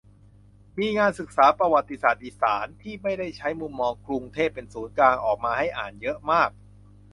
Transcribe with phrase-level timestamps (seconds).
[0.79, 6.49] มีงานศึกษาประวัติศาสตร์อีสาน ที่ไม่ได้ใช้มุมมองกรุงเทพเป็นศูนย์กลาง ออกมาให้อ่านเยอะมาก